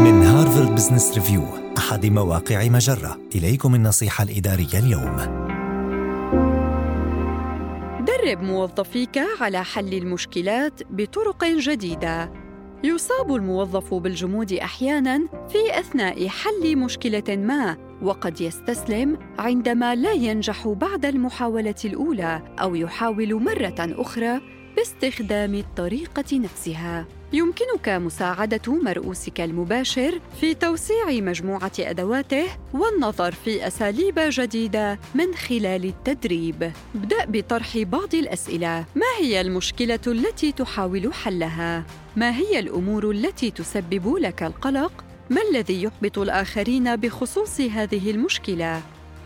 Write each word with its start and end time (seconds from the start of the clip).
من 0.00 0.22
هارفارد 0.22 0.74
بزنس 0.74 1.14
ريفيو 1.14 1.42
أحد 1.78 2.06
مواقع 2.06 2.68
مجرة. 2.68 3.20
إليكم 3.34 3.74
النصيحة 3.74 4.24
الإدارية 4.24 4.78
اليوم. 4.78 5.16
درب 8.04 8.42
موظفيك 8.42 9.20
على 9.40 9.64
حل 9.64 9.94
المشكلات 9.94 10.80
بطرق 10.90 11.44
جديدة. 11.44 12.32
يصاب 12.84 13.34
الموظف 13.34 13.94
بالجمود 13.94 14.52
أحيانا 14.52 15.18
في 15.48 15.78
أثناء 15.78 16.28
حل 16.28 16.76
مشكلة 16.76 17.36
ما 17.36 17.76
وقد 18.02 18.40
يستسلم 18.40 19.18
عندما 19.38 19.94
لا 19.94 20.12
ينجح 20.12 20.68
بعد 20.68 21.04
المحاولة 21.04 21.74
الأولى 21.84 22.42
أو 22.60 22.74
يحاول 22.74 23.34
مرة 23.34 23.74
أخرى 23.78 24.40
باستخدام 24.80 25.54
الطريقة 25.54 26.38
نفسها. 26.38 27.06
يمكنك 27.32 27.88
مساعدة 27.88 28.72
مرؤوسك 28.72 29.40
المباشر 29.40 30.20
في 30.40 30.54
توسيع 30.54 31.06
مجموعة 31.10 31.72
أدواته 31.78 32.46
والنظر 32.72 33.32
في 33.32 33.66
أساليب 33.66 34.14
جديدة 34.18 34.98
من 35.14 35.34
خلال 35.34 35.84
التدريب. 35.84 36.72
ابدأ 36.94 37.24
بطرح 37.24 37.78
بعض 37.78 38.14
الأسئلة. 38.14 38.84
ما 38.94 39.06
هي 39.20 39.40
المشكلة 39.40 40.00
التي 40.06 40.52
تحاول 40.52 41.14
حلها؟ 41.14 41.84
ما 42.16 42.36
هي 42.36 42.58
الأمور 42.58 43.10
التي 43.10 43.50
تسبب 43.50 44.16
لك 44.16 44.42
القلق؟ 44.42 45.04
ما 45.30 45.40
الذي 45.50 45.82
يحبط 45.82 46.18
الآخرين 46.18 46.96
بخصوص 46.96 47.60
هذه 47.60 48.10
المشكلة؟ 48.10 48.82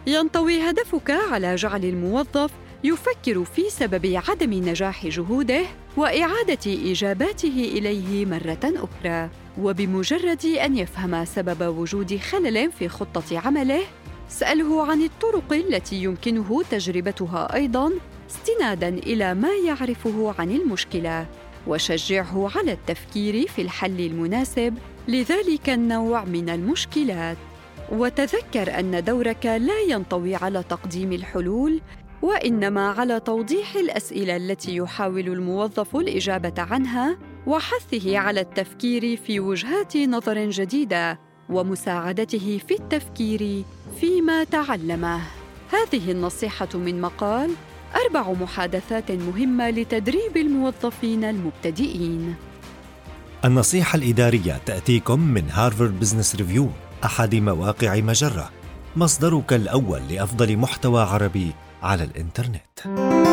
ينطوي 0.06 0.70
هدفك 0.70 1.10
على 1.10 1.54
جعل 1.54 1.84
الموظف 1.84 2.50
يفكر 2.84 3.44
في 3.44 3.70
سبب 3.70 4.22
عدم 4.28 4.52
نجاح 4.52 5.06
جهوده 5.06 5.62
وإعادة 5.96 6.90
إجاباته 6.90 7.70
إليه 7.74 8.26
مرة 8.26 8.58
أخرى. 8.64 9.30
وبمجرد 9.60 10.44
أن 10.46 10.76
يفهم 10.76 11.24
سبب 11.24 11.76
وجود 11.78 12.16
خلل 12.16 12.72
في 12.72 12.88
خطة 12.88 13.38
عمله 13.38 13.80
سأله 14.28 14.86
عن 14.86 15.02
الطرق 15.02 15.52
التي 15.52 15.96
يمكنه 16.02 16.62
تجربتها 16.70 17.54
أيضا 17.54 17.92
استنادا 18.30 18.88
إلى 18.88 19.34
ما 19.34 19.54
يعرفه 19.66 20.34
عن 20.38 20.50
المشكلة 20.50 21.26
وشجعه 21.66 22.50
على 22.56 22.72
التفكير 22.72 23.48
في 23.48 23.62
الحل 23.62 24.00
المناسب 24.00 24.78
لذلك 25.08 25.68
النوع 25.68 26.24
من 26.24 26.48
المشكلات. 26.48 27.36
وتذكر 27.92 28.78
أن 28.78 29.04
دورك 29.04 29.46
لا 29.46 29.80
ينطوي 29.88 30.34
على 30.34 30.62
تقديم 30.62 31.12
الحلول 31.12 31.80
وإنما 32.24 32.88
على 32.88 33.20
توضيح 33.20 33.76
الأسئلة 33.76 34.36
التي 34.36 34.76
يحاول 34.76 35.28
الموظف 35.28 35.96
الإجابة 35.96 36.54
عنها 36.58 37.18
وحثه 37.46 38.18
على 38.18 38.40
التفكير 38.40 39.16
في 39.16 39.40
وجهات 39.40 39.96
نظر 39.96 40.50
جديدة 40.50 41.20
ومساعدته 41.48 42.60
في 42.68 42.74
التفكير 42.74 43.64
فيما 44.00 44.44
تعلمه. 44.44 45.20
هذه 45.72 46.10
النصيحة 46.10 46.68
من 46.74 47.00
مقال 47.00 47.50
أربع 48.06 48.32
محادثات 48.32 49.10
مهمة 49.10 49.70
لتدريب 49.70 50.36
الموظفين 50.36 51.24
المبتدئين. 51.24 52.34
النصيحة 53.44 53.96
الإدارية 53.96 54.60
تأتيكم 54.66 55.20
من 55.20 55.50
هارفارد 55.50 56.00
بزنس 56.00 56.36
ريفيو 56.36 56.68
أحد 57.04 57.34
مواقع 57.34 57.96
مجرة. 57.96 58.50
مصدرك 58.96 59.52
الأول 59.52 60.00
لأفضل 60.10 60.56
محتوى 60.56 61.02
عربي 61.02 61.52
على 61.84 62.04
الإنترنت. 62.04 63.23